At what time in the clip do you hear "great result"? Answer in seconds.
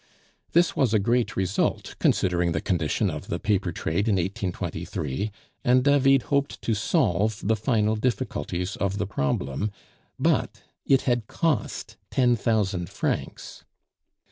0.99-1.95